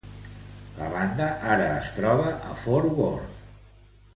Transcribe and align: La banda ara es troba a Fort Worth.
La 0.77 0.87
banda 0.93 1.27
ara 1.55 1.67
es 1.73 1.91
troba 1.99 2.33
a 2.53 2.57
Fort 2.63 2.99
Worth. 3.03 3.39